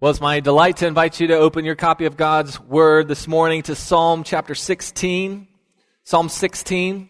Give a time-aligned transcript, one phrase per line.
[0.00, 3.28] Well, it's my delight to invite you to open your copy of God's Word this
[3.28, 5.46] morning to Psalm chapter 16.
[6.02, 7.08] Psalm 16.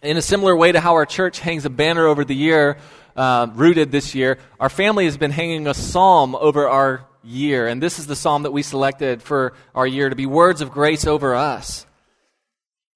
[0.00, 2.78] In a similar way to how our church hangs a banner over the year,
[3.16, 7.68] uh, rooted this year, our family has been hanging a psalm over our year.
[7.68, 10.70] And this is the psalm that we selected for our year to be words of
[10.70, 11.86] grace over us.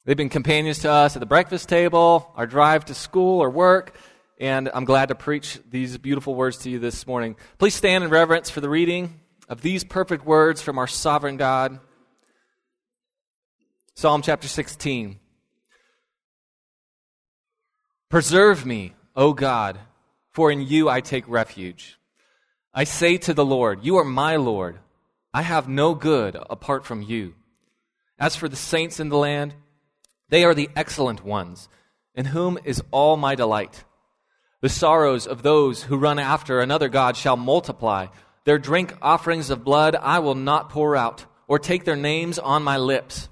[0.06, 3.94] They've been companions to us at the breakfast table, our drive to school or work,
[4.40, 7.36] and I'm glad to preach these beautiful words to you this morning.
[7.58, 11.78] Please stand in reverence for the reading of these perfect words from our sovereign God.
[13.94, 15.20] Psalm chapter 16.
[18.08, 19.78] Preserve me, O God,
[20.32, 21.98] for in you I take refuge.
[22.72, 24.78] I say to the Lord, You are my Lord.
[25.34, 27.34] I have no good apart from you.
[28.18, 29.54] As for the saints in the land,
[30.30, 31.68] they are the excellent ones,
[32.14, 33.84] in whom is all my delight.
[34.60, 38.08] The sorrows of those who run after another God shall multiply.
[38.44, 42.62] Their drink offerings of blood I will not pour out, or take their names on
[42.62, 43.28] my lips.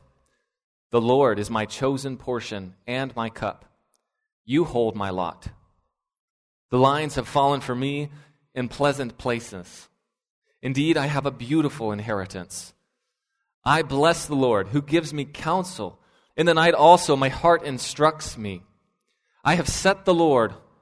[0.91, 3.67] The Lord is my chosen portion and my cup.
[4.47, 5.49] You hold my lot.
[6.71, 8.09] The lines have fallen for me
[8.55, 9.89] in pleasant places.
[10.63, 12.73] Indeed, I have a beautiful inheritance.
[13.65, 16.01] I bless the Lord, who gives me counsel.
[16.37, 18.63] In the night also my heart instructs me.
[19.45, 20.55] I have set the Lord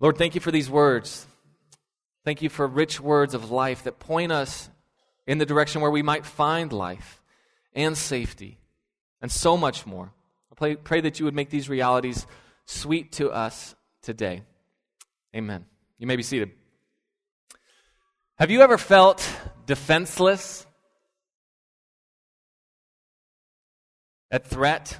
[0.00, 1.26] Lord, thank you for these words.
[2.24, 4.70] Thank you for rich words of life that point us
[5.26, 7.22] in the direction where we might find life
[7.74, 8.58] and safety
[9.20, 10.12] and so much more.
[10.52, 12.26] I pray, pray that you would make these realities
[12.64, 14.42] sweet to us today.
[15.34, 15.64] Amen.
[15.98, 16.52] You may be seated.
[18.36, 19.28] Have you ever felt
[19.66, 20.64] defenseless
[24.30, 24.96] at threat?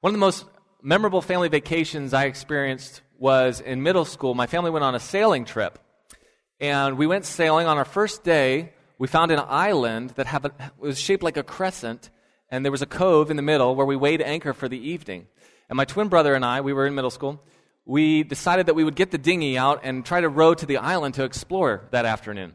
[0.00, 0.44] One of the most
[0.80, 4.34] memorable family vacations I experienced was in middle school.
[4.34, 5.78] My family went on a sailing trip.
[6.60, 8.72] And we went sailing on our first day.
[8.98, 12.10] We found an island that a, was shaped like a crescent,
[12.50, 15.26] and there was a cove in the middle where we weighed anchor for the evening.
[15.68, 17.42] And my twin brother and I, we were in middle school,
[17.84, 20.78] we decided that we would get the dinghy out and try to row to the
[20.78, 22.54] island to explore that afternoon.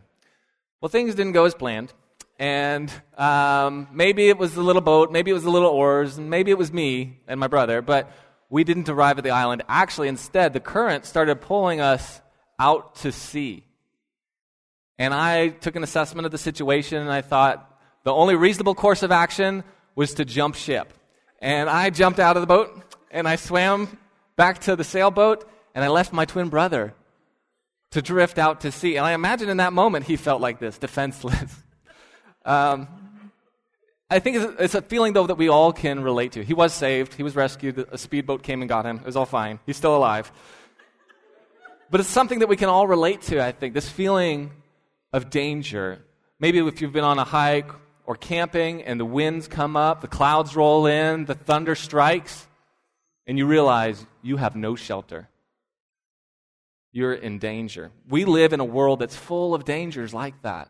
[0.82, 1.94] Well, things didn't go as planned.
[2.40, 6.30] And um, maybe it was the little boat, maybe it was the little oars, and
[6.30, 8.12] maybe it was me and my brother, but
[8.50, 9.64] we didn't arrive at the island.
[9.68, 12.22] Actually, instead, the current started pulling us
[12.60, 13.64] out to sea.
[15.00, 17.70] And I took an assessment of the situation and I thought
[18.04, 19.64] the only reasonable course of action
[19.96, 20.94] was to jump ship.
[21.40, 22.70] And I jumped out of the boat
[23.12, 23.98] and I swam
[24.36, 26.94] back to the sailboat and I left my twin brother
[27.92, 28.98] to drift out to sea.
[28.98, 31.56] And I imagine in that moment he felt like this, defenseless.
[32.46, 32.88] um,
[34.10, 36.44] I think it's, a feeling, though, that we all can relate to.
[36.44, 38.98] He was saved, he was rescued, a speedboat came and got him.
[38.98, 39.60] It was all fine.
[39.66, 40.32] He's still alive.
[41.90, 44.52] But it's something that we can all relate to, I think, this feeling
[45.12, 46.04] of danger.
[46.40, 47.72] Maybe if you've been on a hike
[48.06, 52.48] or camping and the winds come up, the clouds roll in, the thunder strikes,
[53.26, 55.30] and you realize you have no shelter.
[56.92, 57.92] You're in danger.
[58.08, 60.70] We live in a world that's full of dangers like that,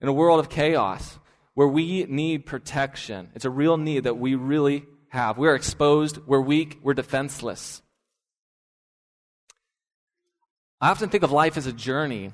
[0.00, 1.18] in a world of chaos
[1.54, 3.30] where we need protection.
[3.34, 5.36] It's a real need that we really have.
[5.36, 7.82] We're exposed, we're weak, we're defenseless.
[10.80, 12.32] I often think of life as a journey.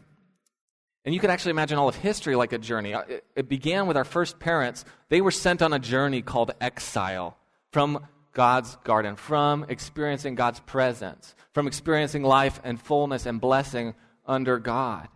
[1.04, 2.94] And you can actually imagine all of history like a journey.
[2.94, 3.02] Uh,
[3.34, 4.84] it, began with our first parents.
[5.08, 7.36] They were sent on a journey called exile
[7.72, 13.94] from God's garden, from experiencing God's presence, from experiencing life and fullness and blessing
[14.26, 15.08] under God.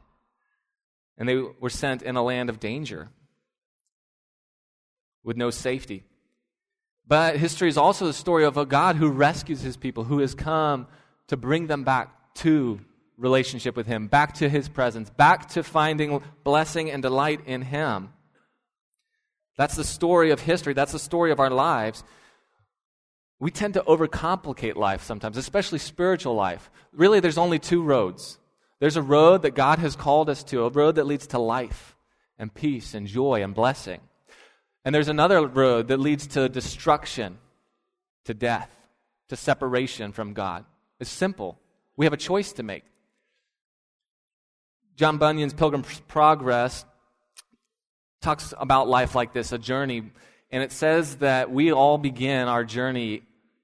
[1.16, 3.10] And they were sent in a land of danger
[5.24, 6.04] with no safety.
[7.06, 10.34] But history is also the story of a God who rescues his people, who has
[10.34, 10.86] come
[11.28, 12.80] to bring them back to
[13.18, 18.10] relationship with him, back to his presence, back to finding blessing and delight in him.
[19.56, 20.74] That's the story of history.
[20.74, 22.04] That's the story of our lives.
[23.38, 26.70] We tend to overcomplicate life sometimes, especially spiritual life.
[26.92, 28.38] Really, there's only two roads.
[28.80, 31.96] There's a road that God has called us to, a road that leads to life
[32.38, 34.00] and peace and joy and blessing.
[34.84, 37.38] And there's another road that leads to destruction,
[38.24, 38.70] to death,
[39.28, 40.64] to separation from God.
[40.98, 41.58] It's simple.
[41.96, 42.84] We have a choice to make.
[44.96, 46.84] John Bunyan's Pilgrim's Progress
[48.20, 50.10] talks about life like this, a journey,
[50.50, 53.22] and it says that we all begin our journey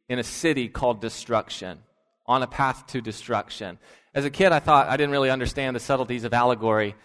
[0.09, 1.79] in a city called destruction,
[2.27, 3.79] on a path to destruction.
[4.15, 6.97] As a kid, I thought I didn't really understand the subtleties of allegory.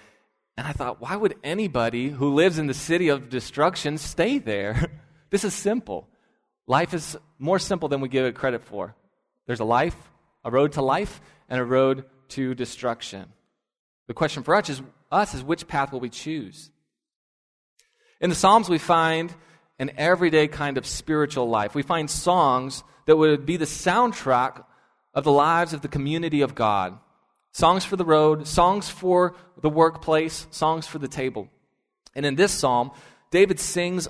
[0.58, 4.92] And I thought, why would anybody who lives in the city of destruction stay there?
[5.32, 6.08] this is simple.
[6.68, 8.96] Life is more simple than we give it credit for.
[9.48, 9.96] There's a life,
[10.44, 13.26] a road to life, and a road to destruction.
[14.08, 16.72] The question for us is, us is which path will we choose?
[18.22, 19.34] In the Psalms, we find
[19.80, 21.76] an everyday kind of spiritual life.
[21.76, 24.64] We find songs that would be the soundtrack
[25.14, 26.98] of the lives of the community of God.
[27.54, 31.50] Songs for the road, songs for the workplace, songs for the table.
[32.16, 32.92] And in this psalm,
[33.32, 34.08] David sings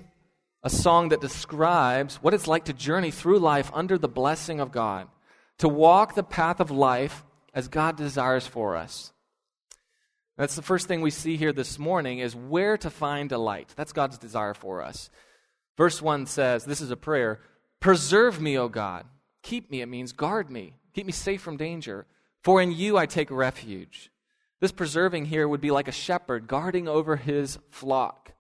[0.64, 4.72] a song that describes what it's like to journey through life under the blessing of
[4.72, 5.10] God,
[5.58, 9.12] to walk the path of life as God desires for us.
[10.38, 13.74] That's the first thing we see here this morning is where to find delight.
[13.76, 15.10] That's God's desire for us.
[15.78, 17.42] Verse 1 says, this is a prayer,
[17.82, 19.06] preserve me, O God.
[19.42, 20.76] Keep me, it means guard me.
[20.94, 22.06] Keep me safe from danger.
[22.44, 24.12] For in you I take refuge.
[24.60, 28.34] This preserving here would be like a shepherd guarding over his flock.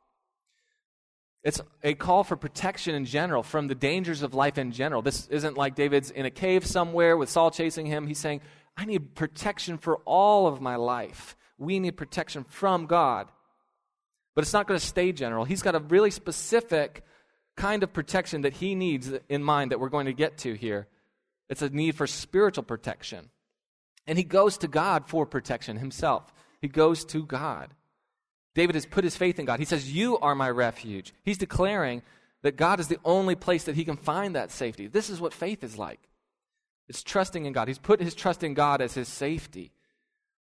[1.43, 5.01] It's a call for protection in general from the dangers of life in general.
[5.01, 8.07] This isn't like David's in a cave somewhere with Saul chasing him.
[8.07, 8.41] He's saying,
[8.77, 11.35] I need protection for all of my life.
[11.57, 13.27] We need protection from God.
[14.35, 15.43] But it's not going to stay general.
[15.45, 17.03] He's got a really specific
[17.55, 20.87] kind of protection that he needs in mind that we're going to get to here.
[21.49, 23.29] It's a need for spiritual protection.
[24.07, 26.33] And he goes to God for protection himself.
[26.61, 27.69] He goes to God.
[28.55, 29.59] David has put his faith in God.
[29.59, 31.13] He says, You are my refuge.
[31.23, 32.03] He's declaring
[32.41, 34.87] that God is the only place that he can find that safety.
[34.87, 35.99] This is what faith is like
[36.89, 37.67] it's trusting in God.
[37.67, 39.71] He's put his trust in God as his safety.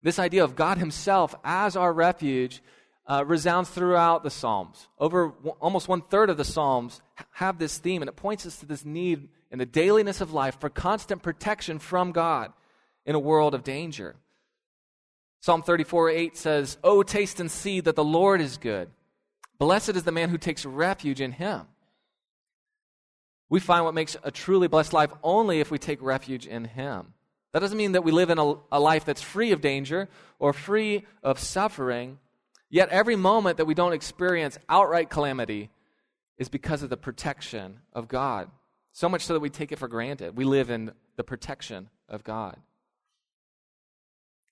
[0.02, 2.62] This idea of God himself as our refuge
[3.06, 4.86] uh, resounds throughout the Psalms.
[4.98, 7.00] Over w- almost one third of the Psalms
[7.32, 10.60] have this theme, and it points us to this need in the dailiness of life
[10.60, 12.52] for constant protection from God
[13.06, 14.16] in a world of danger.
[15.40, 18.90] Psalm 34 8 says, Oh, taste and see that the Lord is good.
[19.58, 21.62] Blessed is the man who takes refuge in him.
[23.48, 27.14] We find what makes a truly blessed life only if we take refuge in him.
[27.52, 30.08] That doesn't mean that we live in a, a life that's free of danger
[30.38, 32.18] or free of suffering.
[32.68, 35.70] Yet every moment that we don't experience outright calamity
[36.38, 38.50] is because of the protection of God.
[38.92, 40.36] So much so that we take it for granted.
[40.36, 42.56] We live in the protection of God.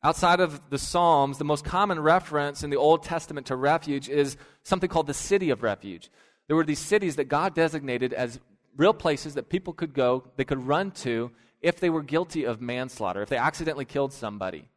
[0.04, 4.36] Outside of the Psalms, the most common reference in the Old Testament to refuge is
[4.62, 6.10] something called the city of refuge.
[6.46, 8.38] There were these cities that God designated as
[8.76, 11.30] real places that people could go, they could run to
[11.62, 14.68] if they were guilty of manslaughter, if they accidentally killed somebody.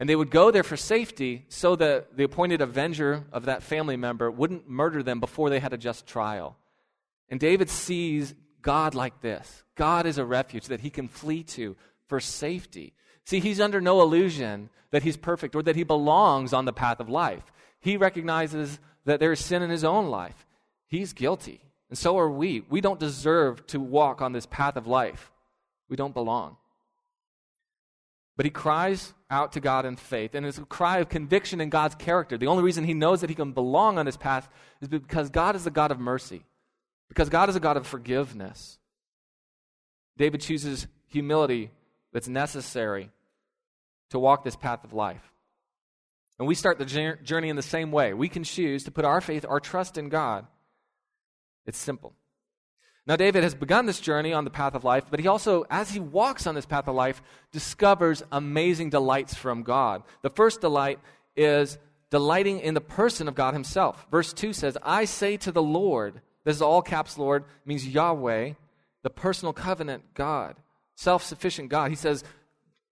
[0.00, 3.96] And they would go there for safety so that the appointed avenger of that family
[3.96, 6.56] member wouldn't murder them before they had a just trial.
[7.28, 11.76] And David sees God like this God is a refuge that he can flee to
[12.08, 12.94] for safety.
[13.28, 16.98] See, he's under no illusion that he's perfect or that he belongs on the path
[16.98, 17.52] of life.
[17.78, 20.46] He recognizes that there is sin in his own life.
[20.86, 21.60] He's guilty,
[21.90, 22.64] and so are we.
[22.70, 25.30] We don't deserve to walk on this path of life.
[25.90, 26.56] We don't belong.
[28.34, 31.68] But he cries out to God in faith, and it's a cry of conviction in
[31.68, 32.38] God's character.
[32.38, 34.48] The only reason he knows that he can belong on this path
[34.80, 36.46] is because God is a God of mercy,
[37.10, 38.78] because God is a God of forgiveness.
[40.16, 41.72] David chooses humility
[42.10, 43.10] that's necessary
[44.10, 45.32] to walk this path of life.
[46.38, 48.14] And we start the journey in the same way.
[48.14, 50.46] We can choose to put our faith, our trust in God.
[51.66, 52.14] It's simple.
[53.06, 55.90] Now, David has begun this journey on the path of life, but he also, as
[55.90, 57.22] he walks on this path of life,
[57.52, 60.02] discovers amazing delights from God.
[60.22, 61.00] The first delight
[61.34, 61.78] is
[62.10, 64.06] delighting in the person of God himself.
[64.10, 68.52] Verse 2 says, I say to the Lord, this is all caps Lord, means Yahweh,
[69.02, 70.56] the personal covenant God,
[70.94, 71.90] self sufficient God.
[71.90, 72.24] He says,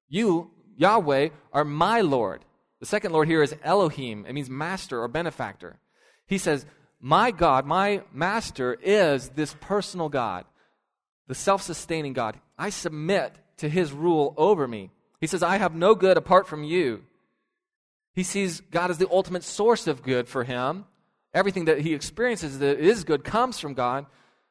[0.08, 2.44] You, Yahweh are my Lord.
[2.80, 4.26] The second Lord here is Elohim.
[4.26, 5.78] It means master or benefactor.
[6.26, 6.66] He says,
[7.00, 10.44] My God, my master is this personal God,
[11.26, 12.38] the self sustaining God.
[12.58, 14.90] I submit to his rule over me.
[15.20, 17.04] He says, I have no good apart from you.
[18.14, 20.84] He sees God as the ultimate source of good for him.
[21.32, 24.06] Everything that he experiences that is good comes from God.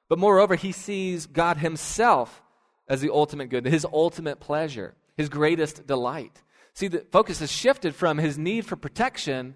[0.07, 2.43] But moreover, he sees God himself
[2.87, 6.41] as the ultimate good, his ultimate pleasure his greatest delight.
[6.73, 9.55] See, the focus has shifted from his need for protection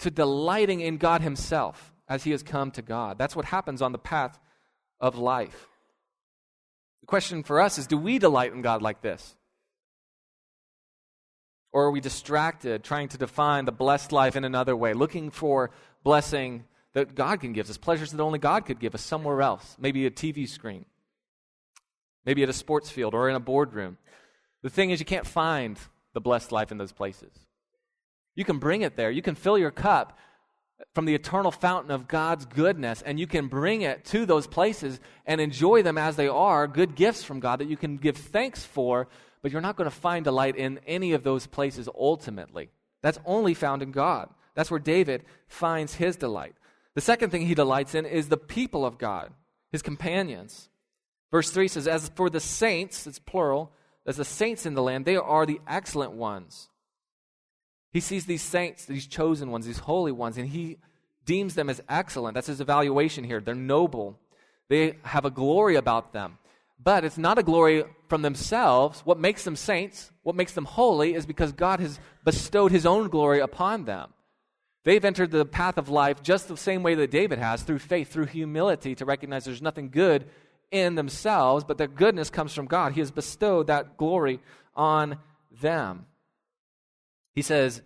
[0.00, 3.18] to delighting in God himself as he has come to God.
[3.18, 4.38] That's what happens on the path
[5.00, 5.68] of life.
[7.00, 9.36] The question for us is do we delight in God like this?
[11.72, 15.70] Or are we distracted trying to define the blessed life in another way, looking for
[16.02, 19.76] blessing that God can give us, pleasures that only God could give us somewhere else,
[19.78, 20.86] maybe a TV screen,
[22.24, 23.98] maybe at a sports field or in a boardroom?
[24.62, 25.78] The thing is, you can't find
[26.14, 27.32] the blessed life in those places.
[28.34, 30.18] You can bring it there, you can fill your cup,
[30.94, 35.00] from the eternal fountain of God's goodness, and you can bring it to those places
[35.26, 38.64] and enjoy them as they are good gifts from God that you can give thanks
[38.64, 39.08] for,
[39.42, 42.70] but you're not going to find delight in any of those places ultimately.
[43.02, 44.28] That's only found in God.
[44.54, 46.54] That's where David finds his delight.
[46.94, 49.32] The second thing he delights in is the people of God,
[49.70, 50.68] his companions.
[51.30, 53.72] Verse 3 says, As for the saints, it's plural,
[54.08, 56.70] as the saints in the land, they are the excellent ones.
[57.92, 60.78] He sees these saints, these chosen ones, these holy ones, and he
[61.26, 62.34] deems them as excellent.
[62.34, 63.40] That's his evaluation here.
[63.40, 64.18] They're noble,
[64.70, 66.38] they have a glory about them.
[66.82, 69.00] But it's not a glory from themselves.
[69.00, 73.08] What makes them saints, what makes them holy, is because God has bestowed his own
[73.08, 74.14] glory upon them.
[74.84, 78.10] They've entered the path of life just the same way that David has, through faith,
[78.10, 80.30] through humility, to recognize there's nothing good
[80.70, 82.92] in themselves, but their goodness comes from God.
[82.92, 84.40] He has bestowed that glory
[84.74, 85.18] on
[85.60, 86.06] them.
[87.34, 87.82] He says,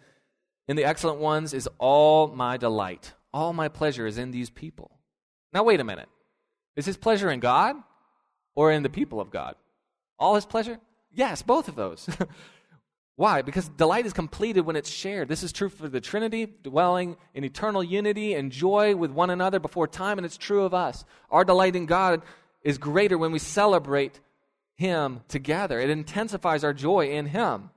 [0.68, 3.12] In the excellent ones is all my delight.
[3.32, 4.98] All my pleasure is in these people.
[5.52, 6.08] Now, wait a minute.
[6.76, 7.76] Is his pleasure in God
[8.54, 9.56] or in the people of God?
[10.18, 10.78] All his pleasure?
[11.12, 12.08] Yes, both of those.
[13.16, 13.42] Why?
[13.42, 15.28] Because delight is completed when it's shared.
[15.28, 19.58] This is true for the Trinity, dwelling in eternal unity and joy with one another
[19.58, 21.04] before time, and it's true of us.
[21.30, 22.22] Our delight in God
[22.64, 24.20] is greater when we celebrate
[24.76, 25.78] Him together.
[25.80, 27.70] It intensifies our joy in Him.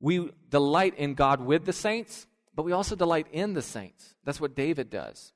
[0.00, 4.14] We delight in God with the saints, but we also delight in the saints.
[4.24, 5.32] That's what David does.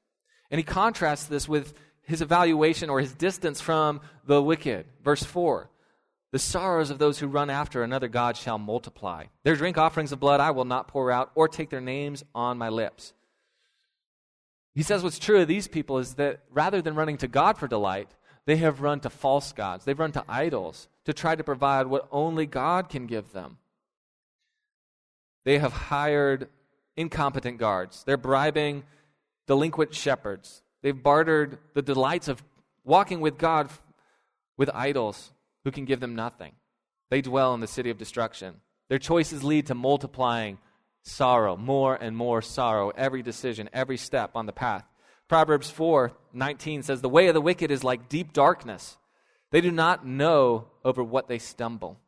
[0.50, 4.86] And he contrasts this with his evaluation or his distance from the wicked.
[5.02, 5.70] Verse 4
[6.30, 9.24] The sorrows of those who run after another God shall multiply.
[9.44, 12.58] Their drink offerings of blood I will not pour out, or take their names on
[12.58, 13.14] my lips.
[14.74, 17.68] He says what's true of these people is that rather than running to God for
[17.68, 18.08] delight,
[18.46, 19.84] they have run to false gods.
[19.84, 23.58] They've run to idols to try to provide what only God can give them.
[25.44, 26.48] They have hired
[26.96, 28.04] incompetent guards.
[28.04, 28.84] They're bribing
[29.46, 30.62] delinquent shepherds.
[30.82, 32.42] They've bartered the delights of
[32.84, 33.70] walking with God
[34.56, 35.32] with idols
[35.64, 36.52] who can give them nothing.
[37.10, 38.56] They dwell in the city of destruction.
[38.88, 40.58] Their choices lead to multiplying
[41.02, 44.84] sorrow, more and more sorrow, every decision, every step on the path.
[45.28, 48.96] Proverbs 4 19 says, The way of the wicked is like deep darkness.
[49.50, 51.98] They do not know over what they stumble.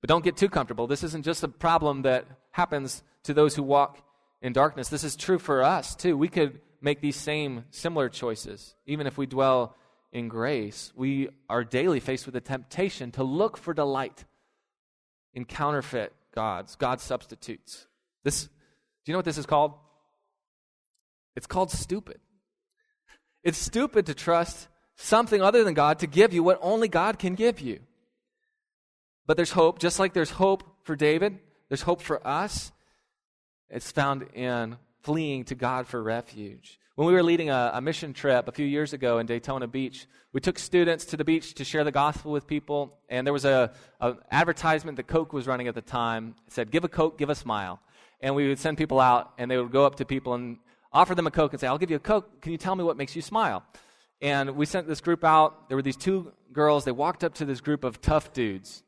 [0.00, 0.86] But don't get too comfortable.
[0.86, 3.98] This isn't just a problem that happens to those who walk
[4.42, 4.88] in darkness.
[4.88, 6.16] This is true for us, too.
[6.16, 9.74] We could make these same similar choices, even if we dwell
[10.12, 10.92] in grace.
[10.94, 14.24] We are daily faced with the temptation to look for delight
[15.34, 17.86] in counterfeit gods, God substitutes.
[18.22, 18.50] This, do
[19.06, 19.72] you know what this is called?
[21.34, 22.20] It's called stupid.
[23.42, 27.34] It's stupid to trust something other than God to give you what only God can
[27.34, 27.80] give you.
[29.26, 31.38] But there's hope, just like there's hope for David,
[31.68, 32.70] there's hope for us.
[33.68, 34.76] It's found in
[35.06, 36.80] fleeing to God for refuge.
[36.96, 40.08] When we were leading a, a, mission trip a few years ago in Daytona Beach,
[40.32, 43.44] we took students to the beach to share the gospel with people, and there was
[43.44, 43.70] a,
[44.00, 46.34] a advertisement that Coke was running at the time.
[46.48, 47.80] It said, "Give a Coke, give a smile."
[48.20, 50.58] And we would send people out, and they would go up to people and
[50.92, 52.40] offer them a Coke and say, "I'll give you a Coke.
[52.40, 53.62] Can you tell me what makes you smile?"
[54.20, 55.68] And we sent this group out.
[55.68, 56.84] There were these two girls.
[56.84, 58.82] They walked up to this group of tough dudes,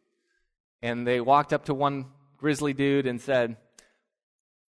[0.82, 2.06] and they walked up to one
[2.38, 3.56] grizzly dude and said,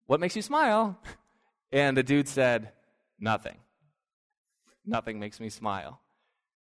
[0.08, 0.98] What makes you smile?
[1.72, 2.72] And the dude said,
[3.20, 3.58] Nothing.
[4.86, 6.00] Nothing makes me smile.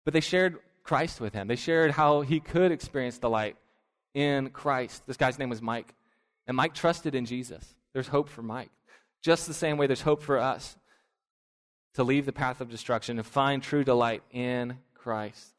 [0.04, 1.48] But they shared Christ with him.
[1.48, 3.56] They shared how he could experience the light
[4.14, 5.06] in Christ.
[5.06, 5.92] This guy's name was Mike.
[6.46, 7.74] And Mike trusted in Jesus.
[7.92, 8.70] There's hope for Mike.
[9.22, 10.76] Just the same way there's hope for us
[11.94, 15.54] to leave the path of destruction and find true delight in Christ.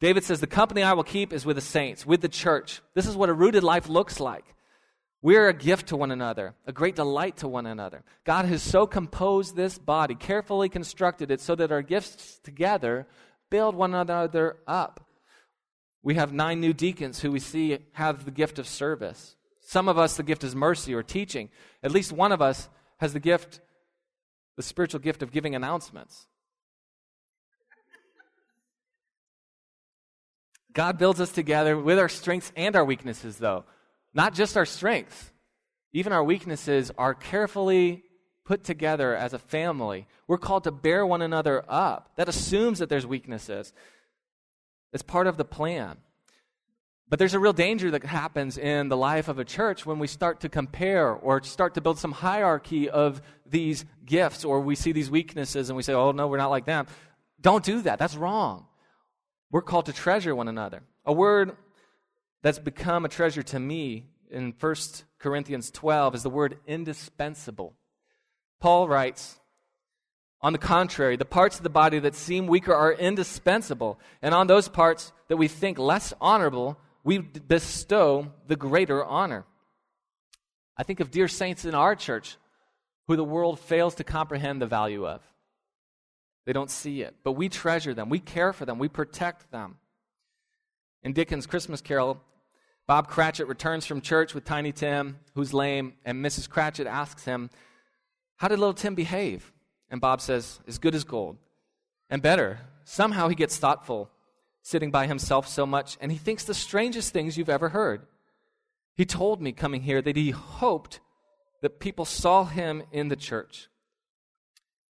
[0.00, 2.80] David says, The company I will keep is with the saints, with the church.
[2.94, 4.44] This is what a rooted life looks like.
[5.22, 8.04] We're a gift to one another, a great delight to one another.
[8.24, 13.06] God has so composed this body, carefully constructed it so that our gifts together
[13.50, 15.06] build one another up.
[16.02, 19.36] We have nine new deacons who we see have the gift of service.
[19.60, 21.50] Some of us, the gift is mercy or teaching.
[21.82, 23.60] At least one of us has the gift,
[24.56, 26.26] the spiritual gift of giving announcements.
[30.72, 33.64] God builds us together with our strengths and our weaknesses, though.
[34.12, 35.30] Not just our strengths,
[35.92, 38.04] even our weaknesses are carefully
[38.44, 40.06] put together as a family.
[40.26, 42.12] We're called to bear one another up.
[42.16, 43.72] That assumes that there's weaknesses.
[44.92, 45.98] It's part of the plan.
[47.08, 50.06] But there's a real danger that happens in the life of a church when we
[50.06, 54.92] start to compare or start to build some hierarchy of these gifts, or we see
[54.92, 56.86] these weaknesses and we say, oh, no, we're not like them.
[57.40, 57.98] Don't do that.
[57.98, 58.66] That's wrong.
[59.50, 60.82] We're called to treasure one another.
[61.04, 61.56] A word
[62.42, 64.74] that's become a treasure to me in 1
[65.18, 67.74] Corinthians 12 is the word indispensable.
[68.60, 69.38] Paul writes,
[70.42, 74.46] on the contrary, the parts of the body that seem weaker are indispensable, and on
[74.46, 79.44] those parts that we think less honorable, we bestow the greater honor.
[80.78, 82.38] I think of dear saints in our church
[83.06, 85.20] who the world fails to comprehend the value of.
[86.46, 89.76] They don't see it, but we treasure them, we care for them, we protect them.
[91.02, 92.20] In Dickens' Christmas Carol,
[92.90, 96.48] Bob Cratchit returns from church with Tiny Tim, who's lame, and Mrs.
[96.48, 97.48] Cratchit asks him,
[98.34, 99.52] How did little Tim behave?
[99.92, 101.36] And Bob says, As good as gold.
[102.10, 102.58] And better.
[102.82, 104.10] Somehow he gets thoughtful
[104.62, 108.08] sitting by himself so much, and he thinks the strangest things you've ever heard.
[108.96, 110.98] He told me coming here that he hoped
[111.62, 113.68] that people saw him in the church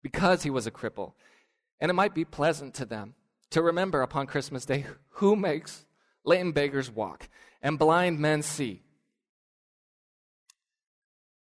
[0.03, 1.13] because he was a cripple.
[1.79, 3.15] And it might be pleasant to them
[3.49, 5.87] to remember upon Christmas Day who makes
[6.23, 7.27] lame beggars walk
[7.67, 8.81] and blind men see.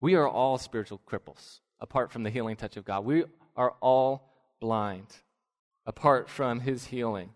[0.01, 3.05] We are all spiritual cripples apart from the healing touch of God.
[3.05, 3.27] We
[3.57, 4.29] are all
[4.61, 5.07] blind
[5.87, 7.31] apart from his healing.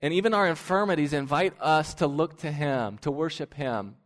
[0.00, 3.96] And even our infirmities invite us to look to Him, to worship Him.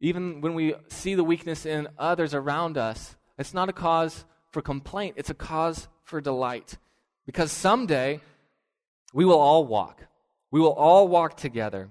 [0.00, 4.62] Even when we see the weakness in others around us, it's not a cause for
[4.62, 6.78] complaint, it's a cause for delight.
[7.26, 8.22] Because someday
[9.12, 10.06] we will all walk.
[10.50, 11.90] We will all walk together.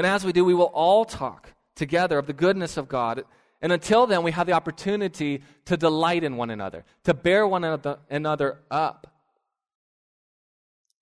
[0.00, 3.22] And as we do, we will all talk together of the goodness of God.
[3.60, 7.64] And until then, we have the opportunity to delight in one another, to bear one
[8.08, 9.12] another up,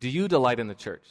[0.00, 1.05] do you delight in the church?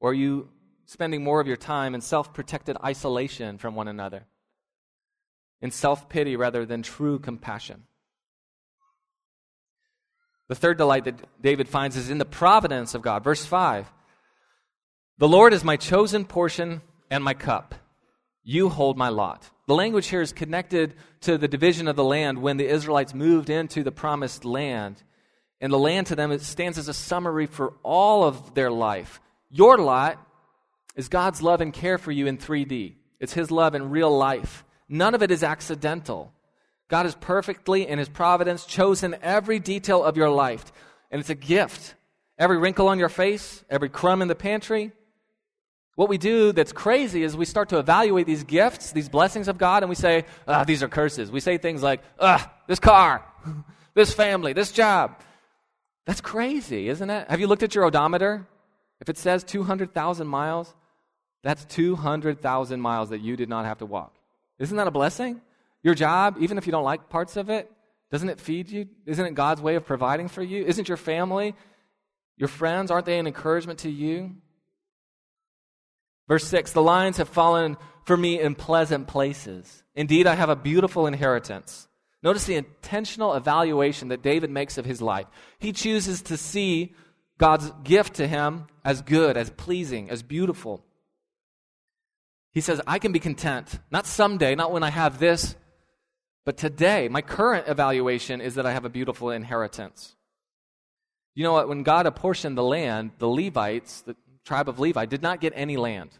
[0.00, 0.50] Or are you
[0.84, 4.26] spending more of your time in self protected isolation from one another?
[5.62, 7.84] In self pity rather than true compassion?
[10.48, 13.24] The third delight that David finds is in the providence of God.
[13.24, 13.90] Verse 5
[15.20, 16.80] The Lord is my chosen portion
[17.10, 17.74] and my cup.
[18.42, 19.50] You hold my lot.
[19.66, 23.50] The language here is connected to the division of the land when the Israelites moved
[23.50, 25.02] into the promised land.
[25.60, 29.20] And the land to them it stands as a summary for all of their life.
[29.50, 30.16] Your lot
[30.96, 32.94] is God's love and care for you in 3D.
[33.20, 34.64] It's His love in real life.
[34.88, 36.32] None of it is accidental.
[36.88, 40.72] God has perfectly, in His providence, chosen every detail of your life,
[41.10, 41.94] and it's a gift.
[42.38, 44.92] Every wrinkle on your face, every crumb in the pantry.
[45.96, 49.58] What we do that's crazy is we start to evaluate these gifts, these blessings of
[49.58, 51.30] God, and we say, ah, these are curses.
[51.30, 53.24] We say things like, ah, this car,
[53.94, 55.20] this family, this job.
[56.06, 57.28] That's crazy, isn't it?
[57.28, 58.46] Have you looked at your odometer?
[59.00, 60.74] If it says 200,000 miles,
[61.42, 64.14] that's 200,000 miles that you did not have to walk.
[64.58, 65.40] Isn't that a blessing?
[65.82, 67.70] Your job, even if you don't like parts of it,
[68.10, 68.88] doesn't it feed you?
[69.06, 70.64] Isn't it God's way of providing for you?
[70.64, 71.54] Isn't your family,
[72.36, 74.34] your friends, aren't they an encouragement to you?
[76.30, 79.82] Verse 6 The lines have fallen for me in pleasant places.
[79.96, 81.88] Indeed, I have a beautiful inheritance.
[82.22, 85.26] Notice the intentional evaluation that David makes of his life.
[85.58, 86.94] He chooses to see
[87.38, 90.84] God's gift to him as good, as pleasing, as beautiful.
[92.52, 95.56] He says, I can be content, not someday, not when I have this,
[96.44, 97.08] but today.
[97.08, 100.14] My current evaluation is that I have a beautiful inheritance.
[101.34, 101.68] You know what?
[101.68, 104.14] When God apportioned the land, the Levites, the
[104.44, 106.10] tribe of Levi, did not get any land.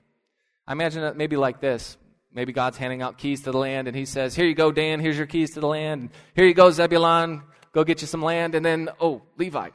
[0.67, 1.97] I imagine it maybe like this
[2.33, 5.01] Maybe God's handing out keys to the land, and He says, Here you go, Dan,
[5.01, 6.11] here's your keys to the land.
[6.35, 8.55] Here you go, Zebulon, go get you some land.
[8.55, 9.71] And then, oh, Levi.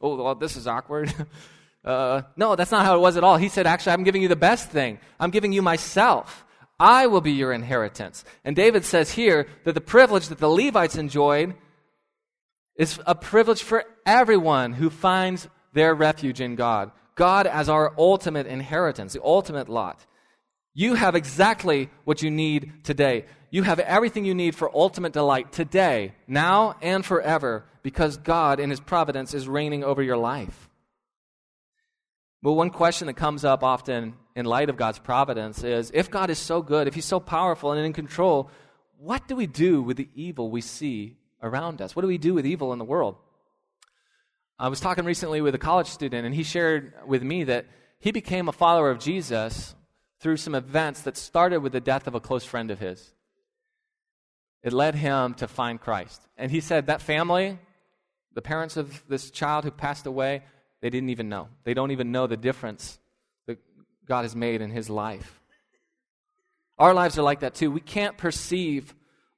[0.00, 1.14] Oh, well, this is awkward.
[1.84, 3.36] uh, no, that's not how it was at all.
[3.36, 4.98] He said, Actually, I'm giving you the best thing.
[5.20, 6.44] I'm giving you myself.
[6.80, 8.24] I will be your inheritance.
[8.44, 11.54] And David says here that the privilege that the Levites enjoyed
[12.74, 16.90] is a privilege for everyone who finds their refuge in God.
[17.14, 20.04] God as our ultimate inheritance, the ultimate lot.
[20.74, 23.26] You have exactly what you need today.
[23.50, 28.70] You have everything you need for ultimate delight today, now, and forever, because God, in
[28.70, 30.68] His providence, is reigning over your life.
[32.42, 36.28] Well, one question that comes up often in light of God's providence is if God
[36.30, 38.50] is so good, if He's so powerful and in control,
[38.98, 41.94] what do we do with the evil we see around us?
[41.94, 43.16] What do we do with evil in the world?
[44.58, 47.66] I was talking recently with a college student, and he shared with me that
[47.98, 49.74] he became a follower of Jesus
[50.20, 53.12] through some events that started with the death of a close friend of his.
[54.62, 56.22] It led him to find Christ.
[56.38, 57.58] And he said that family,
[58.32, 60.42] the parents of this child who passed away,
[60.80, 61.48] they didn't even know.
[61.64, 62.98] They don't even know the difference,
[63.46, 63.58] that
[64.06, 65.40] God has made in his life.
[66.78, 67.70] Our lives are like that too.
[67.70, 68.94] We can't perceive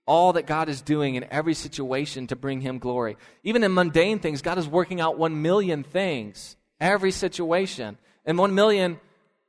[0.06, 3.16] all that God is doing in every situation to bring him glory.
[3.42, 7.98] Even in mundane things, God is working out one million things, every situation.
[8.24, 9.00] And one million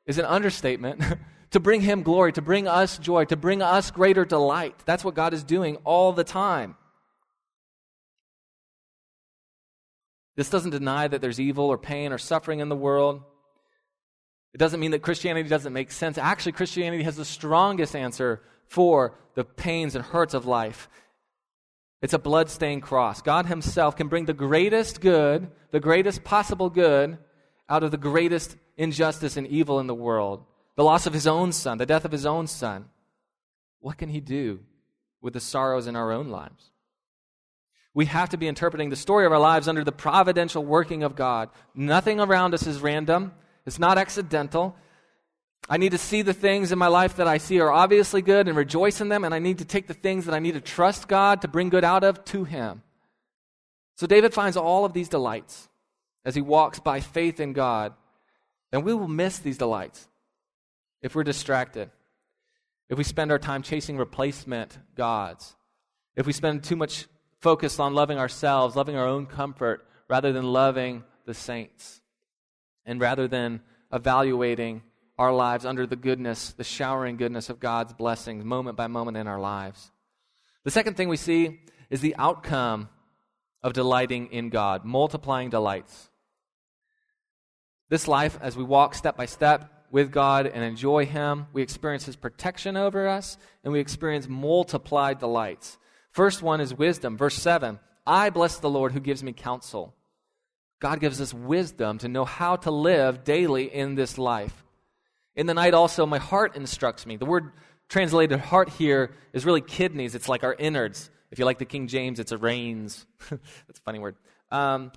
[0.06, 1.02] is an understatement.
[1.52, 4.76] to bring him glory, to bring us joy, to bring us greater delight.
[4.86, 6.76] That's what God is doing all the time.
[10.36, 13.22] This doesn't deny that there's evil or pain or suffering in the world.
[14.54, 16.18] It doesn't mean that Christianity doesn't make sense.
[16.18, 20.90] Actually, Christianity has the strongest answer for the pains and hurts of life.
[22.02, 23.22] It's a blood-stained cross.
[23.22, 27.18] God Himself can bring the greatest good, the greatest possible good,
[27.70, 30.44] out of the greatest injustice and evil in the world
[30.78, 32.86] the loss of His own Son, the death of His own Son.
[33.80, 34.60] What can He do
[35.22, 36.72] with the sorrows in our own lives?
[37.96, 41.16] We have to be interpreting the story of our lives under the providential working of
[41.16, 41.50] God.
[41.74, 43.34] Nothing around us is random,
[43.66, 44.76] it's not accidental.
[45.70, 48.48] I need to see the things in my life that I see are obviously good
[48.48, 50.62] and rejoice in them, and I need to take the things that I need to
[50.62, 52.84] trust God to bring good out of to Him.
[53.96, 55.68] So David finds all of these delights
[56.24, 57.94] as he walks by faith in God,
[58.72, 60.08] and we will miss these delights
[61.02, 61.90] if we're distracted,
[62.90, 65.56] if we spend our time chasing replacement gods,
[66.16, 67.08] if we spend too much
[67.40, 72.02] focus on loving ourselves, loving our own comfort, rather than loving the saints,
[72.86, 74.82] and rather than evaluating
[75.18, 79.28] our lives under the goodness, the showering goodness of God's blessings moment by moment in
[79.28, 79.92] our lives.
[80.64, 82.90] The second thing we see is the outcome
[83.64, 86.10] of delighting in God, multiplying delights.
[87.90, 92.06] This life, as we walk step by step with God and enjoy Him, we experience
[92.06, 95.78] His protection over us, and we experience multiplied delights.
[96.12, 97.18] First one is wisdom.
[97.18, 99.96] Verse 7 I bless the Lord who gives me counsel.
[100.80, 104.64] God gives us wisdom to know how to live daily in this life.
[105.38, 107.16] In the night also, my heart instructs me.
[107.16, 107.52] The word
[107.90, 110.16] translated heart here is really kidneys.
[110.16, 111.12] It's like our innards.
[111.30, 113.06] If you like the King James, it's a reins.
[113.30, 114.16] That's a funny word.
[114.52, 114.92] Um,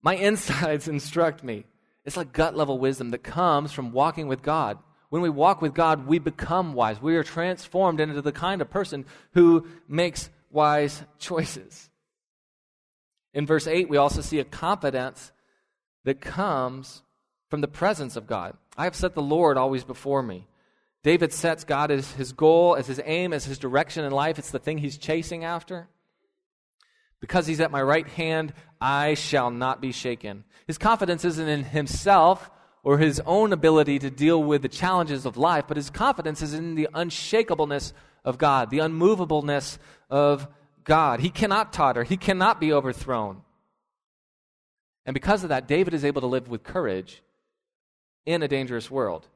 [0.00, 1.64] my insides instruct me.
[2.04, 4.78] It's like gut level wisdom that comes from walking with God.
[5.10, 7.02] When we walk with God, we become wise.
[7.02, 11.90] We are transformed into the kind of person who makes wise choices.
[13.34, 15.32] In verse 8, we also see a confidence
[16.04, 17.02] that comes
[17.50, 18.56] from the presence of God.
[18.76, 20.46] I have set the Lord always before me.
[21.02, 24.38] David sets God as his goal, as his aim, as his direction in life.
[24.38, 25.88] It's the thing he's chasing after.
[27.20, 30.44] Because he's at my right hand, I shall not be shaken.
[30.66, 32.50] His confidence isn't in himself,
[32.82, 36.54] or his own ability to deal with the challenges of life, but his confidence is
[36.54, 37.92] in the unshakableness
[38.24, 39.78] of God, the unmovableness
[40.10, 40.46] of
[40.84, 41.20] God.
[41.20, 43.42] He cannot totter, he cannot be overthrown.
[45.04, 47.22] And because of that, David is able to live with courage
[48.26, 49.26] in a dangerous world.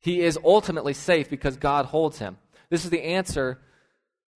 [0.00, 2.38] He is ultimately safe because God holds him.
[2.70, 3.60] This is the answer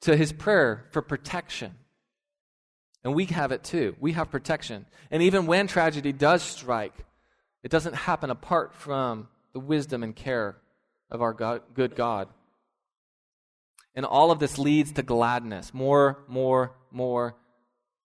[0.02, 1.74] to his prayer for protection.
[3.02, 3.96] And we have it too.
[3.98, 4.86] We have protection.
[5.10, 6.94] And even when tragedy does strike,
[7.62, 10.56] it doesn't happen apart from the wisdom and care
[11.10, 12.28] of our God, good God.
[13.94, 15.74] And all of this leads to gladness.
[15.74, 17.34] More, more, more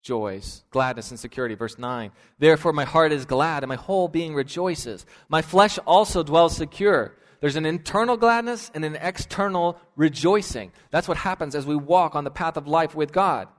[0.05, 0.63] joys.
[0.69, 1.55] Gladness and security.
[1.55, 2.11] Verse 9.
[2.39, 5.05] Therefore, my heart is glad, and my whole being rejoices.
[5.27, 7.15] My flesh also dwells secure.
[7.41, 10.71] There's an internal gladness and an external rejoicing.
[10.91, 13.49] That's what happens as we walk on the path of life with God.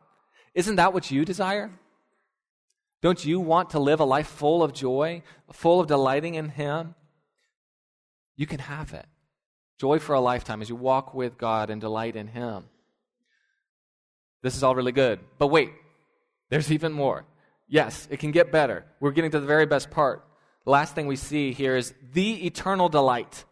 [0.55, 1.71] Isn't that what you desire?
[3.03, 6.95] Don't you want to live a life full of joy, full of delighting in Him?
[8.37, 9.07] You can have it.
[9.79, 12.65] Joy for a lifetime as you walk with God and delight in Him.
[14.43, 15.21] This is all really good.
[15.39, 15.71] But wait,
[16.51, 17.25] there's even more.
[17.69, 18.85] Yes, it can get better.
[19.01, 20.25] We're getting to the very best part.
[20.65, 23.45] Last thing we see here is the eternal delight.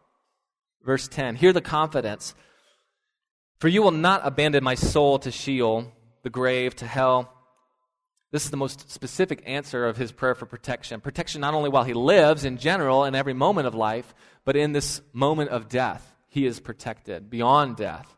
[0.85, 1.37] Verse 10.
[1.37, 2.35] Hear the confidence.
[3.59, 7.33] For you will not abandon my soul to Sheol, the grave, to hell.
[8.31, 11.01] This is the most specific answer of his prayer for protection.
[11.01, 14.13] Protection not only while he lives in general in every moment of life,
[14.45, 18.17] but in this moment of death, he is protected beyond death.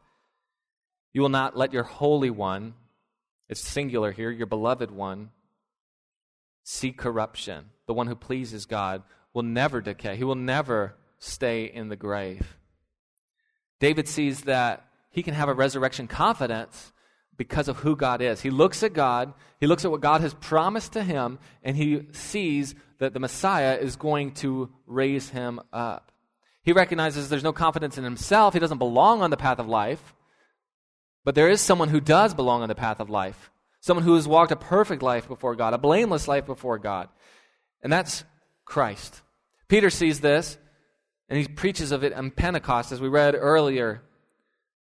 [1.12, 2.74] You will not let your Holy One,
[3.48, 5.30] it's singular here, your beloved one,
[6.62, 7.66] see corruption.
[7.86, 12.56] The one who pleases God will never decay, he will never stay in the grave.
[13.78, 16.92] David sees that he can have a resurrection confidence
[17.36, 18.40] because of who God is.
[18.40, 22.06] He looks at God, he looks at what God has promised to him, and he
[22.12, 26.12] sees that the Messiah is going to raise him up.
[26.62, 30.14] He recognizes there's no confidence in himself, he doesn't belong on the path of life,
[31.26, 33.50] but there is someone who does belong on the path of life.
[33.80, 37.08] Someone who has walked a perfect life before God, a blameless life before God.
[37.82, 38.22] And that's
[38.64, 39.22] Christ.
[39.66, 40.56] Peter sees this
[41.28, 44.02] And he preaches of it on Pentecost, as we read earlier.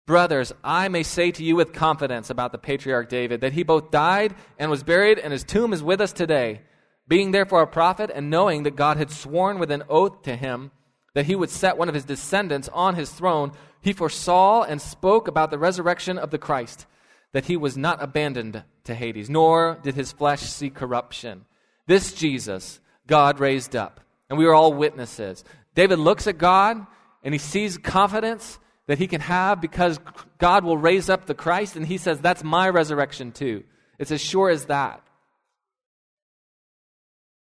[0.07, 3.91] Brothers, I may say to you with confidence about the patriarch David that he both
[3.91, 6.61] died and was buried, and his tomb is with us today.
[7.05, 10.71] Being therefore a prophet, and knowing that God had sworn with an oath to him
[11.19, 13.51] that he would set one of his descendants on his throne,
[13.81, 16.85] he foresaw and spoke about the resurrection of the Christ,
[17.33, 21.43] that he was not abandoned to Hades, nor did his flesh see corruption.
[21.87, 25.43] This Jesus God raised up, and we are all witnesses.
[25.75, 26.87] David looks at God
[27.21, 29.99] and he sees confidence that he can have because
[30.37, 33.65] God will raise up the Christ, and he says, That's my resurrection too.
[33.97, 35.03] It's as sure as that.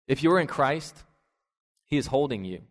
[0.09, 1.04] If you're in Christ,
[1.85, 2.62] he is holding you.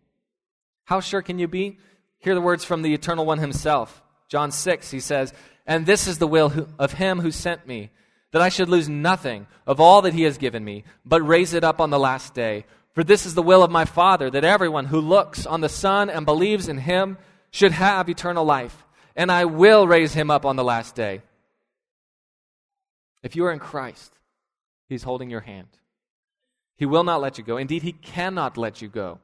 [0.89, 1.77] How sure can you be?
[2.17, 4.01] Hear the words from the Eternal One himself.
[4.27, 5.31] John 6, he says,
[5.67, 7.91] And this is the will of him who sent me,
[8.31, 11.63] that I should lose nothing of all that he has given me, but raise it
[11.63, 12.65] up on the last day.
[12.93, 16.09] For this is the will of my Father, that everyone who looks on the Son
[16.09, 17.19] and believes in him
[17.51, 18.83] should have eternal life,
[19.15, 21.21] and I will raise him up on the last day.
[23.21, 24.11] If you are in Christ,
[24.87, 25.67] he's holding your hand.
[26.77, 27.57] He will not let you go.
[27.57, 29.19] Indeed, he cannot let you go.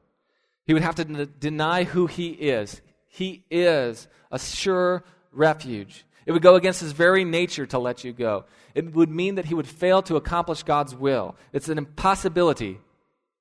[0.66, 2.80] He would have to deny who he is.
[3.08, 6.04] He is a sure refuge.
[6.26, 8.46] It would go against his very nature to let you go.
[8.74, 11.36] It would mean that he would fail to accomplish God's will.
[11.52, 12.80] It's an impossibility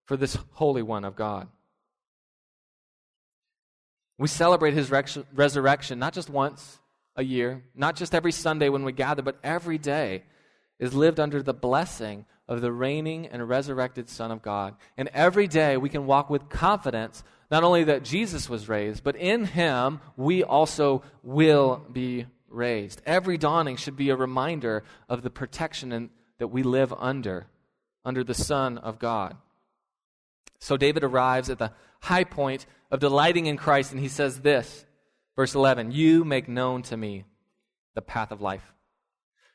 [0.06, 1.48] for this Holy One of God.
[4.18, 4.92] We celebrate his
[5.34, 6.80] resurrection not just once
[7.16, 10.24] a year, not just every Sunday when we gather, but every day
[10.80, 14.76] is lived under the blessing of the reigning and resurrected Son of God.
[14.98, 19.16] And every day we can walk with confidence, not only that Jesus was raised, but
[19.16, 23.02] in him we also will be raised.
[23.06, 27.48] Every dawning should be a reminder of the protection in, that we live under,
[28.04, 29.36] under the Son of God.
[30.60, 34.86] So David arrives at the high point of delighting in Christ, and he says this,
[35.36, 37.26] verse 11 You make known to me
[37.96, 38.74] the path of life.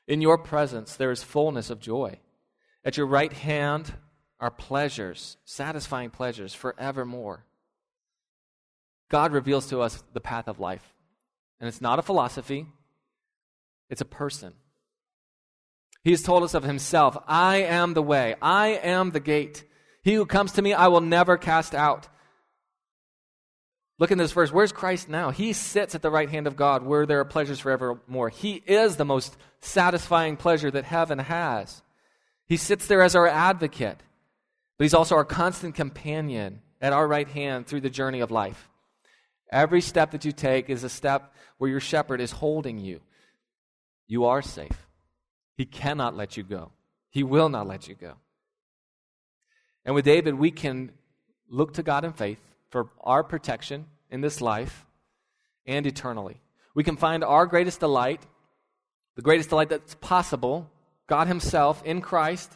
[0.06, 2.18] In your presence there is fullness of joy.
[2.84, 3.92] At your right hand
[4.38, 7.44] are pleasures, satisfying pleasures forevermore.
[9.10, 10.94] God reveals to us the path of life.
[11.60, 12.66] And it's not a philosophy,
[13.90, 14.54] it's a person.
[16.02, 19.64] He has told us of himself I am the way, I am the gate.
[20.02, 22.08] He who comes to me, I will never cast out.
[23.98, 24.50] Look in this verse.
[24.50, 25.28] Where's Christ now?
[25.28, 28.30] He sits at the right hand of God where there are pleasures forevermore.
[28.30, 31.82] He is the most satisfying pleasure that heaven has.
[32.50, 34.02] He sits there as our advocate,
[34.76, 38.68] but he's also our constant companion at our right hand through the journey of life.
[39.52, 43.02] Every step that you take is a step where your shepherd is holding you.
[44.08, 44.88] You are safe.
[45.56, 46.72] He cannot let you go,
[47.08, 48.14] he will not let you go.
[49.84, 50.90] And with David, we can
[51.48, 54.86] look to God in faith for our protection in this life
[55.66, 56.40] and eternally.
[56.74, 58.26] We can find our greatest delight,
[59.14, 60.68] the greatest delight that's possible,
[61.10, 62.52] God Himself in Christ,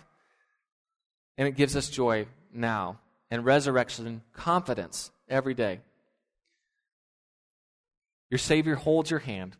[1.36, 5.80] and it gives us joy now and resurrection confidence every day.
[8.30, 9.56] Your Savior holds your hand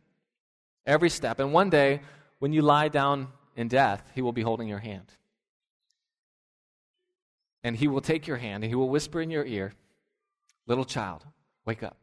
[0.87, 2.03] every step, and one day
[2.39, 3.27] when you lie down
[3.57, 5.07] in death, He will be holding your hand.
[7.65, 9.75] And He will take your hand and He will whisper in your ear,
[10.69, 11.27] Little child,
[11.67, 11.97] wake up.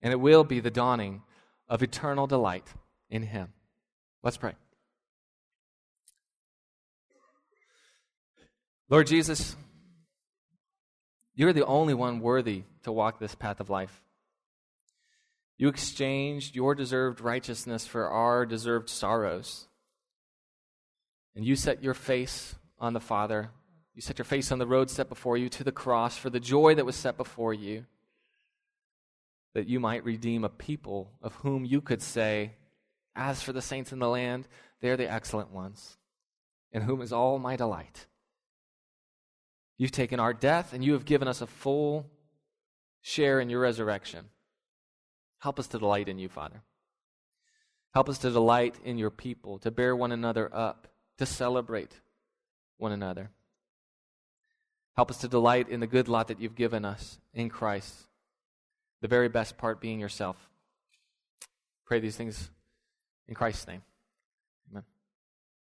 [0.00, 1.22] And it will be the dawning
[1.68, 2.68] of eternal delight
[3.10, 3.48] in Him.
[4.22, 4.54] Let's pray.
[8.90, 9.54] Lord Jesus,
[11.36, 14.02] you're the only one worthy to walk this path of life.
[15.56, 19.68] You exchanged your deserved righteousness for our deserved sorrows.
[21.36, 23.50] And you set your face on the Father.
[23.94, 26.40] You set your face on the road set before you to the cross for the
[26.40, 27.86] joy that was set before you,
[29.54, 32.54] that you might redeem a people of whom you could say,
[33.14, 34.48] As for the saints in the land,
[34.80, 35.96] they are the excellent ones,
[36.72, 38.06] in whom is all my delight.
[39.80, 42.04] You've taken our death and you have given us a full
[43.00, 44.26] share in your resurrection.
[45.38, 46.60] Help us to delight in you, Father.
[47.94, 51.94] Help us to delight in your people, to bear one another up, to celebrate
[52.76, 53.30] one another.
[54.96, 58.06] Help us to delight in the good lot that you've given us in Christ,
[59.00, 60.50] the very best part being yourself.
[61.86, 62.50] Pray these things
[63.26, 63.80] in Christ's name.